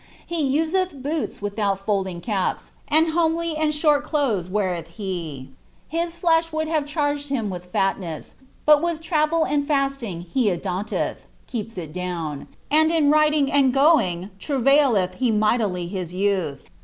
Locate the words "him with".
7.29-7.65